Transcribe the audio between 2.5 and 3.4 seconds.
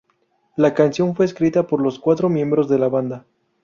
de la banda.